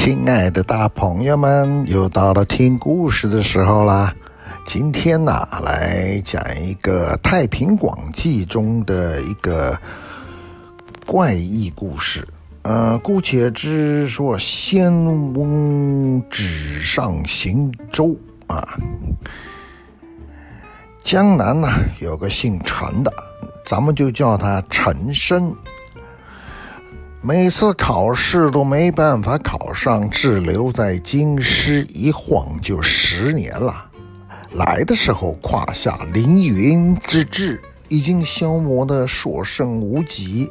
[0.00, 4.14] 亲爱的大朋友们，又到了听故事的时候啦！
[4.64, 9.76] 今天呢，来讲一个《太平广记》中的一个
[11.04, 12.26] 怪异故事。
[12.62, 14.92] 呃，姑且之说，仙
[15.34, 18.78] 翁纸上行舟啊。
[21.02, 21.68] 江南呢，
[22.00, 23.12] 有个姓陈的，
[23.66, 25.52] 咱们就叫他陈生。
[27.20, 33.86] 每次考试都没办法考上，滞留在京师，一晃就十年了。
[34.52, 40.48] 来的时候胯下凌云之志已经消磨得所剩无几，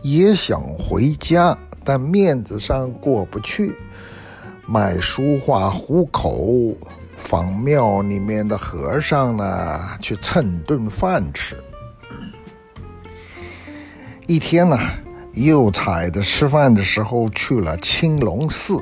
[0.00, 3.74] 也想回家，但面子上过不去，
[4.66, 6.74] 卖书画糊口，
[7.18, 11.54] 仿庙里面的和尚呢，去蹭顿饭吃。
[14.26, 14.78] 一天呢。
[15.44, 18.76] 又彩的吃饭的时候去了青龙寺，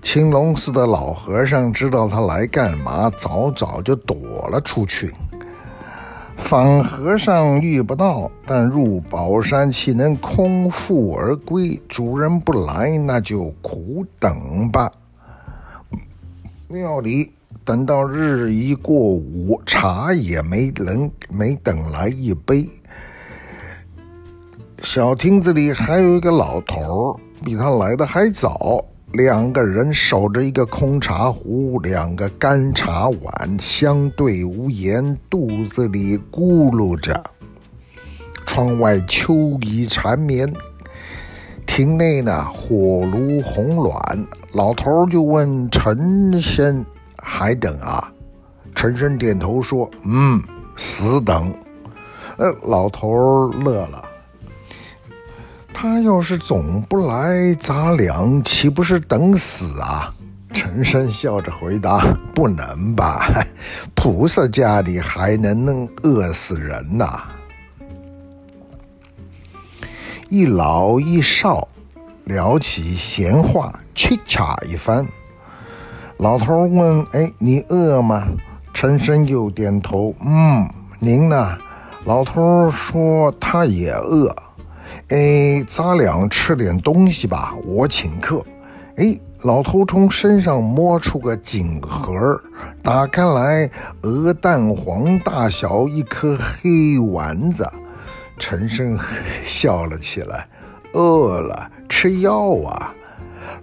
[0.00, 5.12] 青龙寺的老和尚知道他来干嘛，早早就躲了出去。
[6.36, 11.80] 访和尚遇不到，但入宝山岂能空腹而归？
[11.88, 14.90] 主人不来，那就苦等吧。
[16.68, 17.32] 庙里
[17.64, 22.68] 等到日已过午，茶也没能没等来一杯。
[24.82, 28.84] 小厅子里还有一个老头儿，比他来的还早。
[29.12, 37.22] 两个人守着一个空茶壶，两个干茶碗，相对无言，肚子里咕噜着。
[38.44, 40.52] 窗外秋意缠绵，
[41.64, 44.26] 亭内呢火炉红暖。
[44.52, 46.84] 老头儿就问陈深
[47.22, 48.12] ：“还等啊？”
[48.74, 50.42] 陈深点头说：“嗯，
[50.76, 51.54] 死等。”
[52.36, 54.08] 呃，老头儿乐了。
[55.82, 60.14] 他要是总不来砸两，岂不是等死啊？
[60.54, 63.28] 陈生笑着回答：“不能吧，
[63.92, 67.24] 菩萨家里还能能饿死人呐、？”
[70.30, 71.66] 一老一少
[72.26, 75.04] 聊起闲话，切洽一番。
[76.18, 78.28] 老头问：“哎，你饿吗？”
[78.72, 81.58] 陈生又点头：“嗯，您呢？”
[82.06, 84.32] 老头说：“他也饿。”
[85.12, 88.42] 哎，咱俩吃点东西吧，我请客。
[88.96, 92.40] 哎，老头从身上摸出个锦盒，
[92.82, 93.70] 打开来，
[94.00, 97.70] 鹅蛋黄大小一颗黑丸子。
[98.38, 98.98] 陈生
[99.44, 100.48] 笑了起来，
[100.94, 102.94] 饿了吃药啊。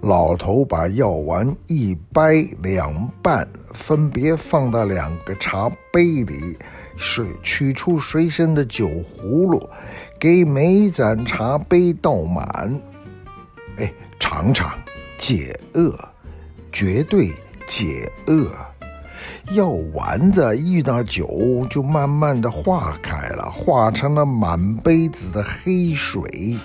[0.02, 6.56] 老头把药丸一掰两半，分别放到两个茶杯里，
[6.96, 9.68] 水取出随身的酒葫芦。
[10.19, 12.78] 给每盏茶杯倒满，
[13.78, 14.78] 哎，尝尝，
[15.18, 15.97] 解饿，
[16.74, 17.31] 绝对
[17.66, 18.52] 解饿。
[19.53, 26.58] 药丸子遇到酒，就慢慢的化开了，化成了满杯子的黑水。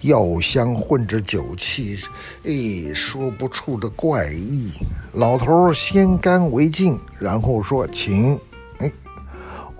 [0.00, 1.96] 药香混着酒气，
[2.42, 4.72] 哎，说不出的怪异。
[5.12, 8.36] 老头先干为敬，然后说：“请。”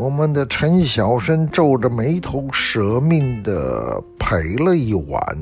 [0.00, 5.38] 我们的陈小生皱着眉头，舍命的陪了一碗。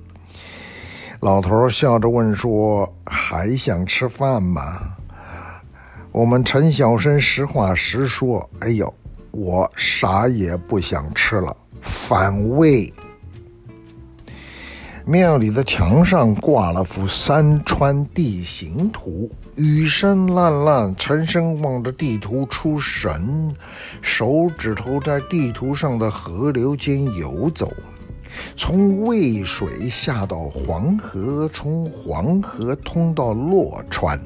[1.20, 4.80] 老头笑着问说：“还想吃饭吗？”
[6.10, 8.90] 我们陈小生实话实说：“哎呦，
[9.30, 12.90] 我啥也不想吃了，反胃。”
[15.08, 20.92] 庙里的墙上挂了幅山川地形图，雨声烂烂。
[20.96, 23.54] 陈生望着地图出神，
[24.02, 27.72] 手指头在地图上的河流间游走，
[28.56, 34.20] 从渭水下到黄河，从黄河通到洛川，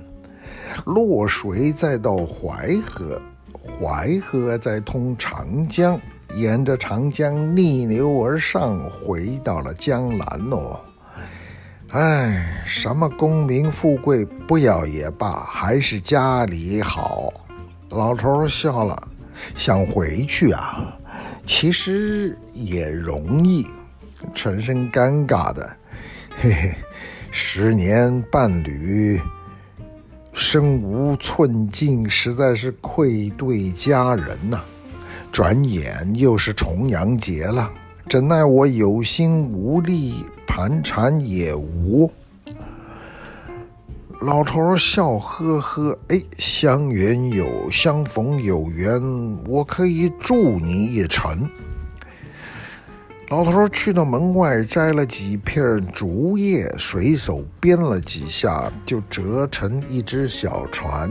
[0.87, 3.21] 洛水再到淮河，
[3.53, 6.01] 淮河再通长江。
[6.35, 10.81] 沿着长江逆流而上，回到了江南哦。
[11.89, 17.33] 哎，什么功名富贵不要也罢，还是家里好。
[17.91, 19.09] 老头笑了，
[19.57, 20.97] 想回去啊，
[21.45, 23.67] 其实也容易。
[24.35, 25.69] 陈生尴尬的，
[26.41, 26.75] 嘿嘿，
[27.33, 29.21] 十年伴侣，
[30.33, 34.61] 身无寸进，实在是愧对家人呐、
[35.33, 37.71] 转眼又是重阳节了，
[38.09, 42.11] 怎奈我有心无力，盘缠也无。
[44.21, 49.01] 老头笑呵呵，哎，相缘有相逢有缘，
[49.47, 51.49] 我可以助你一程。
[53.29, 61.09] 老头去到门外摘了几片竹叶，随手编了几下，就折成一只小船。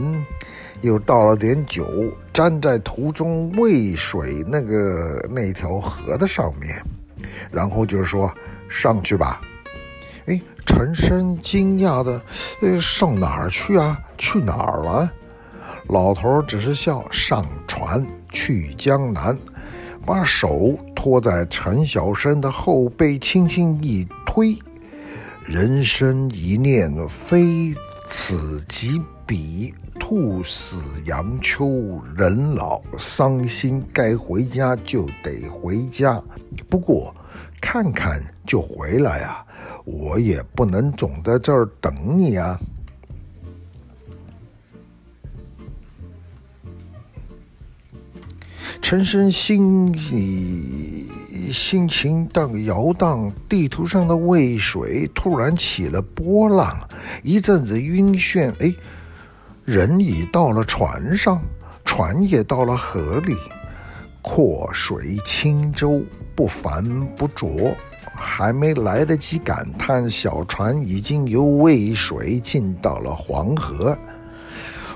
[0.82, 1.86] 又倒了点酒，
[2.32, 6.82] 沾在途中渭水那个那条河的上面，
[7.50, 8.32] 然后就说
[8.68, 9.40] ：“上去吧。”
[10.26, 12.20] 哎，陈生惊讶的
[12.62, 13.98] ：“呃，上哪儿去啊？
[14.16, 15.10] 去哪儿了？”
[15.88, 19.36] 老头只是笑：“上船去江南。”
[20.06, 24.56] 把手托在陈小生的后背，轻轻一推。
[25.44, 27.74] 人生一念，非
[28.08, 29.00] 此即
[29.30, 29.72] 彼。
[29.96, 36.20] 兔死羊秋，人老伤心，该回家就得回家。
[36.68, 37.14] 不过，
[37.60, 39.46] 看看就回来啊，
[39.84, 42.58] 我也不能总在这儿等你啊。
[48.82, 51.08] 陈生心里
[51.52, 56.76] 心情荡摇荡，地图上的渭水突然起了波浪，
[57.22, 58.52] 一阵子晕眩。
[58.58, 58.74] 哎，
[59.70, 61.40] 人已到了船上，
[61.84, 63.36] 船也到了河里，
[64.20, 66.02] 阔水轻舟，
[66.34, 66.84] 不繁
[67.14, 67.72] 不浊。
[68.16, 73.96] 还没来得及感叹，小船已经由渭水进到了黄河。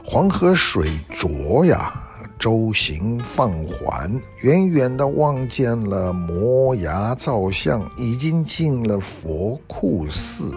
[0.04, 1.94] 黄河水浊呀。
[2.36, 10.52] 舟行放缓，远远地望见了摩崖造像，已经进了佛库寺。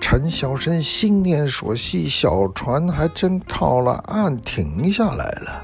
[0.00, 5.62] 陈小生心念所系，小船还真靠了岸停下来了。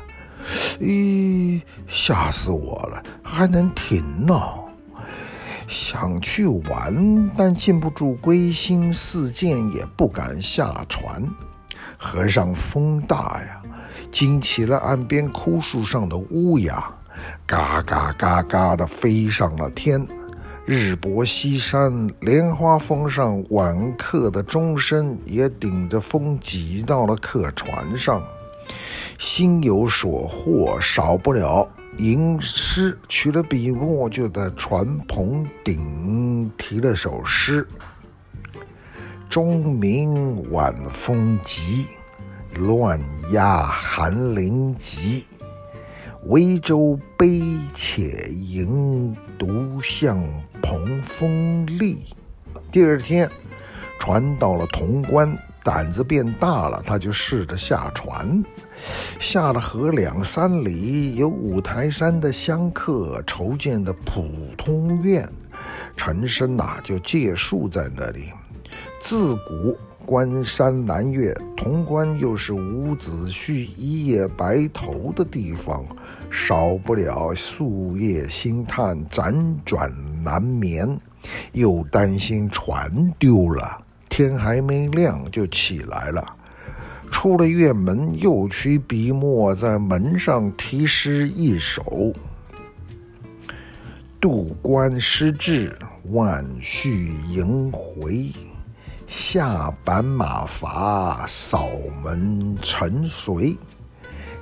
[0.81, 4.35] 咦，吓死我了，还能停呢？
[5.67, 11.23] 想去玩，但禁不住归心似箭，也不敢下船。
[11.99, 13.61] 河上风大呀。
[14.13, 16.83] 惊起了岸边枯树上的乌鸦，
[17.45, 20.07] 嘎嘎嘎嘎地飞上了天。
[20.67, 28.21] 日薄西山，莲花峰上晚客的钟声也顶着风挤到了客船上。
[29.17, 31.69] 心有所获，少不了
[31.99, 37.65] 吟诗，取了笔墨，就在船篷顶题了首诗
[39.31, 41.87] ：“钟鸣晚风急。”
[42.59, 42.99] 乱
[43.33, 45.27] 鸦寒林急，
[46.25, 47.43] 微舟悲
[47.75, 50.23] 且吟，独向
[50.63, 52.05] 蓬风立。
[52.73, 53.31] 第二天，
[53.99, 58.43] 船到了潼关，胆子变大了，他就试着下船。
[59.19, 65.29] 下了河两三里，有五台山的香客筹建的普通院，
[65.97, 68.33] 陈生呐就借宿在那里。
[69.01, 69.79] 自古。
[70.07, 75.85] 关山难越，潼关又是伍子胥一夜白头的地方，
[76.31, 79.93] 少不了夙夜心叹，辗转
[80.23, 80.97] 难眠，
[81.51, 83.83] 又担心船丢了。
[84.09, 86.25] 天还没亮就起来了，
[87.11, 92.15] 出了院门，又取笔墨在门上题诗一首
[94.21, 95.77] ：“渡关失志，
[96.11, 98.31] 万绪萦回。”
[99.07, 101.71] 下板马乏，扫
[102.03, 103.57] 门尘随。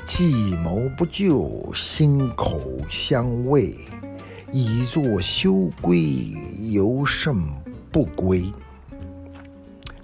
[0.05, 3.75] 计谋不就，心口相慰。
[4.53, 6.33] 已作休归，
[6.71, 7.45] 犹胜
[7.91, 8.45] 不归。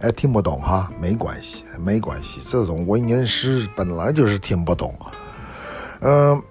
[0.00, 2.40] 哎，听不懂哈，没关系，没关系。
[2.46, 4.94] 这种文言诗本来就是听不懂。
[6.00, 6.42] 嗯、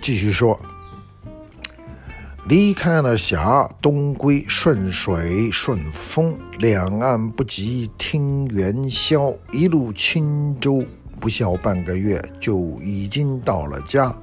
[0.00, 0.58] 继续说。
[2.46, 9.32] 离开了峡，东归顺水顺风，两岸不及听元宵。
[9.50, 10.84] 一路轻舟，
[11.18, 14.14] 不消半个月，就已经到了家。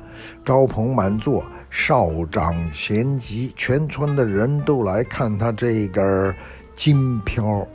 [0.43, 6.31] 高朋满座，少长咸集，全村的人都来看他这个
[6.75, 7.67] 金飘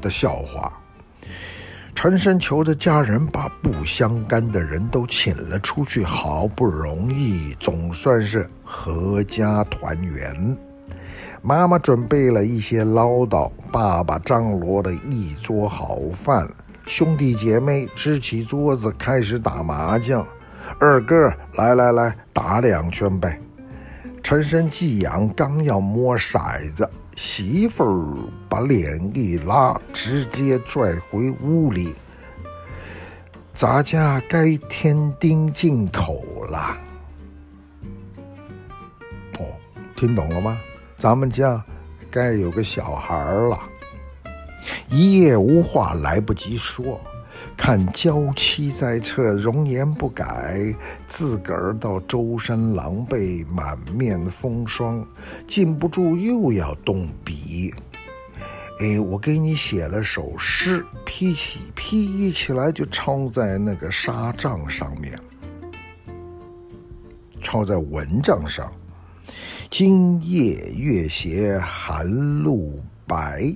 [0.00, 0.79] 的笑话。
[2.02, 10.56] 陈深求着家人把不相干的人都请了出去，好不容易总算是阖家团圆。
[11.42, 16.48] 妈妈准备了一些唠叨，爸爸张罗了一桌好饭，
[16.86, 20.26] 兄弟姐妹支起桌子开始打麻将。
[20.78, 23.38] 二哥，来来来，打两圈呗。
[24.22, 26.88] 陈深寄养，刚要摸骰子。
[27.20, 28.16] 媳妇儿
[28.48, 31.94] 把脸一拉，直接拽回屋里。
[33.52, 36.78] 咱家该添丁进口了。
[39.38, 39.44] 哦，
[39.94, 40.58] 听懂了吗？
[40.96, 41.62] 咱们家
[42.10, 43.60] 该有个小孩了。
[44.88, 46.98] 一夜无话，来不及说。
[47.60, 50.74] 看娇妻在侧，容颜不改，
[51.06, 55.06] 自个儿倒周身狼狈，满面风霜，
[55.46, 57.72] 禁不住又要动笔。
[58.80, 65.16] 哎，我给你写了首诗，批起批一起来就抄在那个纱帐上面，
[67.42, 68.72] 抄在蚊帐上。
[69.68, 72.08] 今夜月斜寒
[72.42, 73.54] 露白。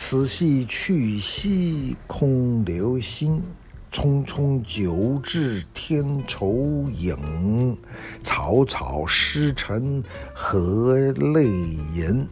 [0.00, 3.42] 此夕去兮空留心，
[3.92, 7.76] 匆匆酒至天愁影。
[8.22, 10.00] 草草诗成
[10.32, 11.48] 何泪
[11.96, 12.28] 盈？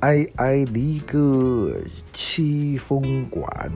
[0.00, 1.74] 哀哀离歌
[2.12, 3.72] 凄风管，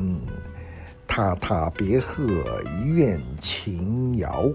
[1.08, 2.22] 踏踏别鹤
[2.84, 4.52] 怨情遥。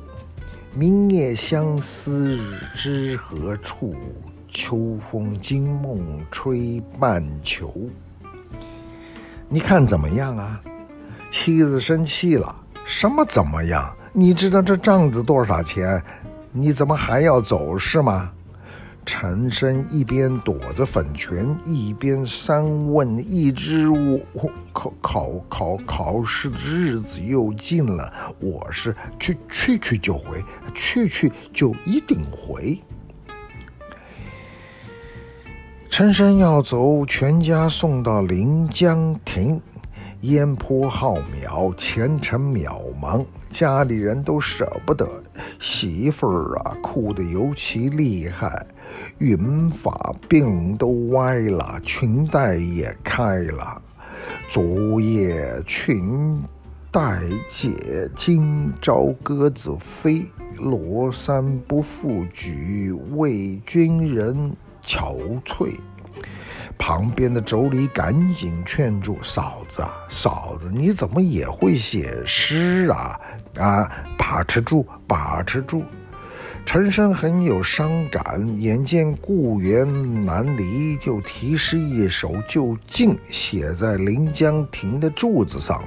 [0.75, 2.39] 明夜相思
[2.75, 3.95] 知何处？
[4.47, 7.89] 秋风惊梦吹半球。
[9.47, 10.59] 你看怎么样啊？
[11.29, 13.95] 妻子生气了，什么怎么样？
[14.11, 16.01] 你知道这帐子多少钱？
[16.51, 18.31] 你怎么还要走是吗？
[19.05, 24.19] 陈生一边躲着粉拳，一边三问：“一知我
[24.73, 32.81] 考考考考试的日子又近了，我是去去去就回，去去就一定回。”
[35.97, 39.61] 陈生要走，全家送到临江亭。
[40.23, 45.07] 烟波浩渺，前程渺茫，家里人都舍不得。
[45.57, 48.67] 媳妇儿啊，哭得尤其厉害，
[49.19, 49.89] 云发
[50.27, 53.81] 鬓都歪了，裙带也开了。
[54.49, 56.43] 昨夜裙
[56.91, 57.71] 带解，
[58.17, 60.25] 今朝鸽子飞。
[60.57, 64.51] 罗衫不复举，为君人。
[64.85, 65.77] 憔悴，
[66.77, 73.19] 旁边的妯娌赶紧劝住嫂子：“嫂子，你怎么也会写诗啊？
[73.57, 75.83] 啊，把持住，把持住！”
[76.65, 85.83] 陈生很有伤感，眼见故园难离，就题诗一首，就近写在临江亭的柱子上：“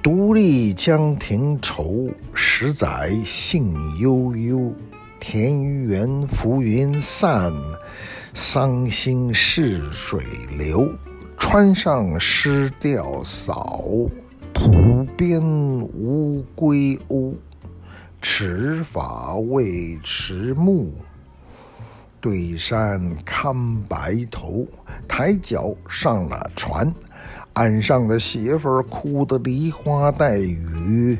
[0.00, 4.72] 独立江亭愁，十载信悠悠。”
[5.24, 7.52] 田园浮云散，
[8.34, 10.20] 桑心逝水
[10.58, 10.92] 流。
[11.38, 13.84] 川上湿吊扫，
[14.52, 17.34] 浦边无归鸥。
[18.20, 20.90] 持法为迟暮，
[22.20, 24.66] 对山看白头。
[25.06, 26.92] 抬脚上了船，
[27.52, 31.16] 岸上的媳妇哭得梨花带雨。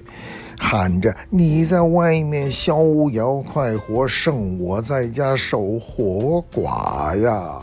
[0.63, 7.59] 喊着：“你在外面逍遥快活，剩我在家守活寡呀！”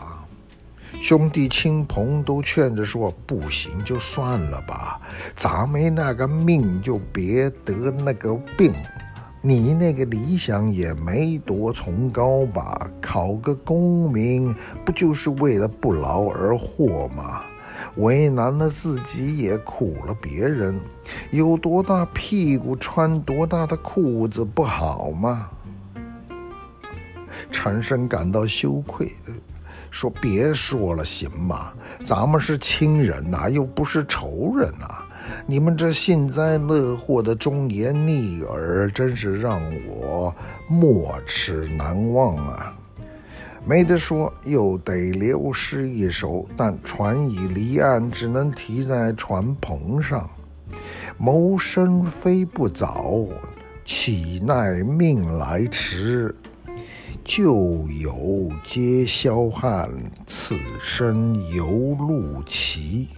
[1.01, 4.99] 兄弟亲朋都劝着说：“不行，就算了吧，
[5.33, 8.73] 咱没那个命，就别得那个病。
[9.41, 12.91] 你那个理想也没多崇高吧？
[13.01, 14.53] 考个功名，
[14.83, 17.43] 不就是为了不劳而获吗？”
[17.95, 20.79] 为难了自己，也苦了别人。
[21.31, 25.49] 有多大屁股穿多大的裤子，不好吗？
[27.51, 29.15] 陈生感到羞愧，
[29.91, 31.71] 说：“别说了，行吗？
[32.03, 34.87] 咱们是亲人呐，又不是仇人呐。
[35.45, 40.33] 你们这幸灾乐祸的忠言逆耳，真是让我
[40.67, 42.75] 没齿难忘啊。”
[43.65, 50.29] 没得说，又得留诗一首，但船已离岸，只能提在船篷上。
[51.17, 53.25] 谋生非不早，
[53.85, 56.33] 岂奈命来迟。
[57.23, 59.89] 旧友皆销汉，
[60.25, 61.67] 此生犹
[61.99, 63.09] 路奇。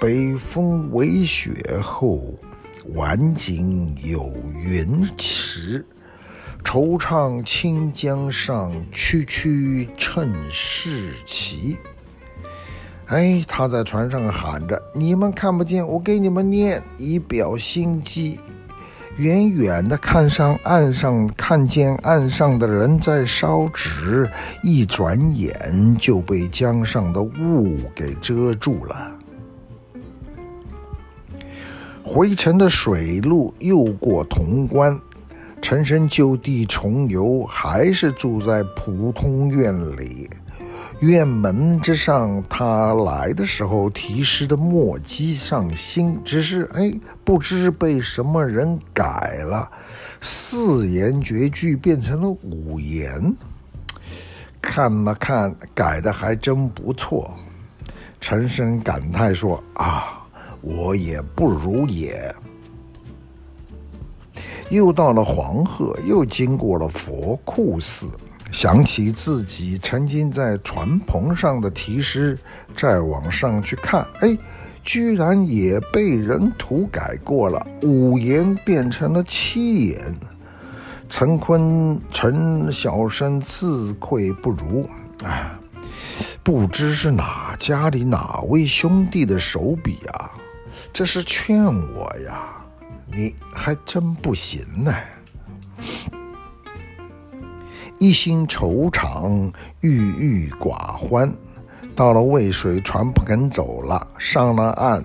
[0.00, 2.34] 北风为雪后，
[2.94, 5.86] 晚景有云迟。
[6.64, 11.76] 惆怅清江上，区区趁世奇。
[13.06, 18.40] 哎，他在船上喊着：“你们看不见，我给你们念，以表心机。”
[19.16, 24.28] 远远的看上岸上，看见岸上的人在烧纸，
[24.62, 29.12] 一转眼就被江上的雾给遮住了。
[32.02, 34.98] 回程的水路又过潼关。
[35.64, 40.28] 陈生就地重游，还是住在普通院里。
[41.00, 46.92] 院门之上，他来的时候题诗的墨迹尚新，只是哎，
[47.24, 49.66] 不知被什么人改了，
[50.20, 53.34] 四言绝句变成了五言。
[54.60, 57.34] 看了看，改的还真不错。
[58.20, 60.26] 陈生感叹说：“啊，
[60.60, 62.34] 我也不如也。
[64.70, 68.08] 又到了黄河，又经过了佛库寺，
[68.50, 72.38] 想起自己曾经在船篷上的题诗，
[72.76, 74.36] 再往上去看，哎，
[74.82, 80.14] 居然也被人涂改过了，五言变成了七言。
[81.08, 84.88] 陈坤陈小生自愧不如，
[85.22, 85.50] 哎，
[86.42, 90.32] 不知是哪家里哪位兄弟的手笔啊？
[90.92, 92.63] 这是劝我呀。
[93.16, 94.92] 你还真不行呢！
[98.00, 101.32] 一心愁肠，郁郁寡欢。
[101.94, 104.04] 到了渭水，船不肯走了。
[104.18, 105.04] 上了岸，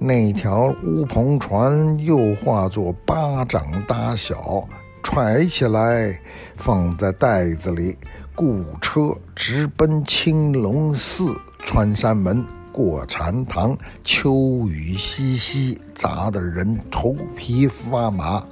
[0.00, 4.66] 那条乌篷船又化作巴掌大小，
[5.04, 6.20] 揣起来
[6.56, 7.96] 放在袋子里，
[8.34, 12.44] 雇车直奔青龙寺穿山门。
[12.74, 18.44] 过禅堂，秋雨淅淅，砸得人头皮发麻。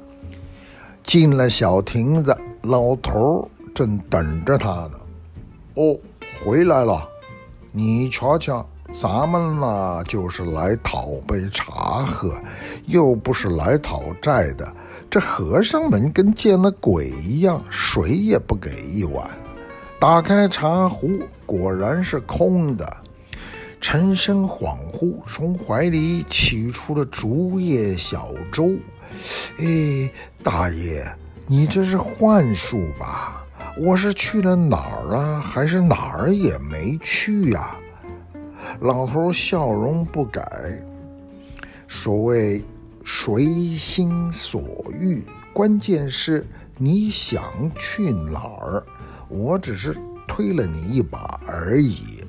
[1.03, 4.93] 进了小亭子，老头正等着他呢。
[5.75, 5.99] 哦，
[6.39, 7.03] 回来了。
[7.73, 8.65] 你瞧瞧，
[8.95, 12.33] 咱们呢，就是来讨杯茶喝，
[12.87, 14.73] 又不是来讨债的。
[15.11, 19.29] 这和尚们跟见了鬼一样，水也不给一碗。
[19.99, 22.97] 打开茶壶，果然是空的。
[23.83, 28.77] 陈生恍惚，从怀里取出了竹叶小舟。
[29.59, 30.09] 哎，
[30.41, 31.05] 大爷，
[31.49, 33.45] 你这是幻术吧？
[33.77, 35.41] 我是去了哪儿啊？
[35.41, 37.77] 还是哪儿也没去呀？
[38.81, 40.81] 老头笑容不改。
[41.89, 42.63] 所谓
[43.05, 44.63] 随心所
[44.93, 46.47] 欲，关键是
[46.79, 47.43] 你想
[47.75, 48.83] 去哪儿。
[49.29, 49.99] 我只是
[50.29, 52.22] 推了你一把而已。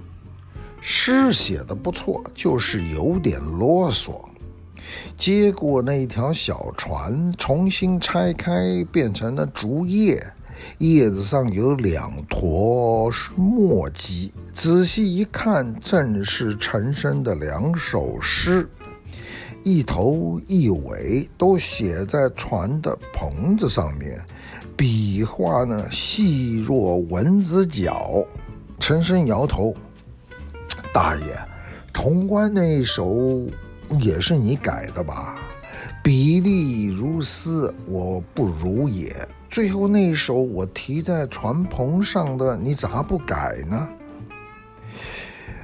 [0.85, 4.19] 诗写的不错，就是有点啰嗦。
[5.15, 10.21] 接过那条小船，重新拆开，变成了竹叶，
[10.79, 14.33] 叶子上有两坨墨迹。
[14.51, 18.67] 仔细一看，正是陈生的两首诗，
[19.63, 24.19] 一头一尾都写在船的篷子上面，
[24.75, 28.21] 笔画呢细若蚊子脚。
[28.81, 29.73] 陈生摇头。
[30.93, 31.35] 大爷，
[31.91, 33.49] 潼关那一首
[33.99, 35.35] 也是你改的吧？
[36.03, 39.27] 笔力如丝，我不如也。
[39.49, 43.89] 最后那一首我提在船篷上的，你咋不改呢？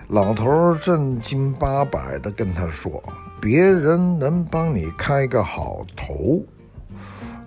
[0.08, 3.04] 老头正经八百地跟他说
[3.40, 6.44] ：“别人能帮你开个好头，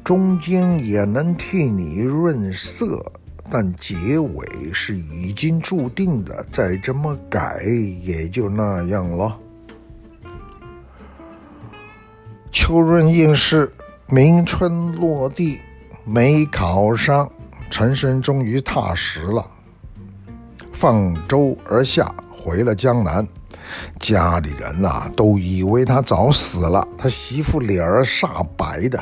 [0.04, 3.02] 中间也能替你润色。”
[3.54, 7.62] 但结尾是已经注定的，再这么改
[8.00, 9.38] 也就那样了。
[12.50, 13.70] 秋润应试，
[14.06, 15.60] 明春落地，
[16.02, 17.30] 没考上，
[17.68, 19.46] 陈生终于踏实了。
[20.72, 23.22] 放舟而下，回了江南。
[24.00, 26.88] 家里人呐、都以为他早死了。
[26.96, 28.98] 他媳妇脸儿煞白的。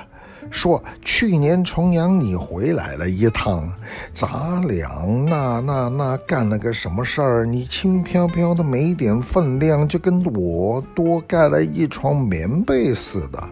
[0.50, 3.72] 说去年重阳你回来了一趟，
[4.12, 4.90] 咱俩
[5.28, 7.46] 那那那干了个什么事儿？
[7.46, 13.42] 你轻飘飘的没点分量，就跟我多盖了一床棉被似的。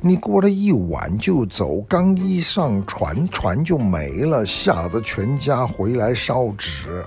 [0.00, 7.04] 你过了一晚就走，刚一上船，船就没了，吓得全家回来烧纸。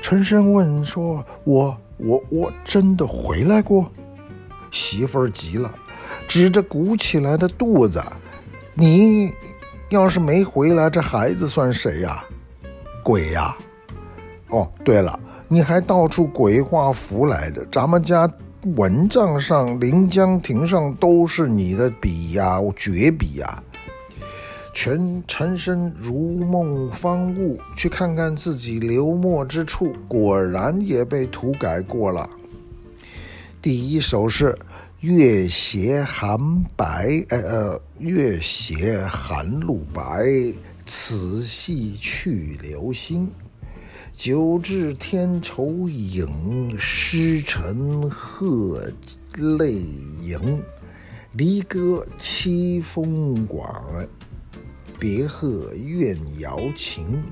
[0.00, 3.90] 陈生问说：“我我我真的回来过？”
[4.72, 5.74] 媳妇儿急了。
[6.28, 8.02] 指着鼓起来的肚子，
[8.74, 9.32] 你
[9.88, 12.24] 要是没回来，这孩子算谁呀？
[13.02, 13.56] 鬼呀！
[14.48, 15.18] 哦，对了，
[15.48, 17.66] 你还到处鬼画符来着。
[17.72, 18.30] 咱们家
[18.76, 23.62] 蚊帐上、临江亭上都是你的笔呀，绝笔呀！
[24.72, 32.28] 全陈生如梦方悟，去看看自己流墨之处，果然也被涂改过了。
[33.60, 34.56] 第一首是。
[35.00, 36.38] 月斜寒
[36.76, 40.04] 白，呃呃，月斜寒露白，
[40.84, 43.30] 此夕去留心。
[44.14, 48.92] 酒至天愁影，诗成鹤
[49.38, 50.62] 泪盈。
[51.32, 54.06] 离歌凄风广，
[54.98, 57.22] 别鹤怨瑶情。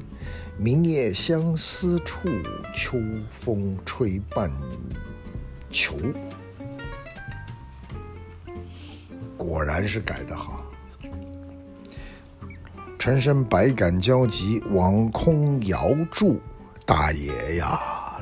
[0.57, 2.31] 明夜相思处，
[2.74, 2.98] 秋
[3.31, 4.50] 风吹半
[5.70, 5.94] 球。
[9.48, 10.62] 果然是改得好，
[12.98, 16.38] 陈深百感交集，往空遥祝
[16.84, 17.80] ：“大爷呀，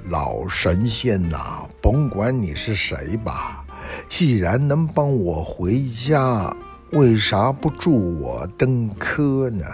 [0.08, 3.64] 老神仙呐，甭管你是谁吧，
[4.06, 6.54] 既然能帮我回家，
[6.92, 9.64] 为啥不助我登科呢？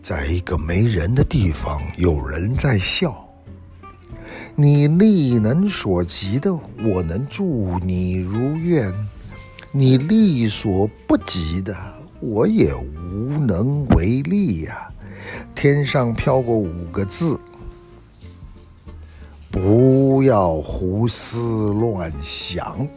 [0.00, 3.28] 在一个没人的地方，有人在笑。
[4.56, 8.90] 你力能所及的，我能助你如愿；
[9.72, 11.76] 你力所不及的，
[12.18, 14.90] 我也无能为力呀。
[15.54, 17.38] 天上飘过五个字：
[19.48, 21.38] 不要胡思
[21.74, 22.88] 乱想。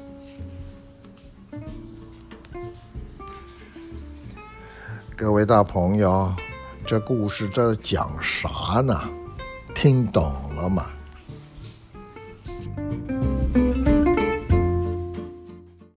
[5.15, 6.33] 各位大朋友，
[6.88, 8.99] 这故事这讲啥呢？
[9.75, 10.88] 听懂了吗？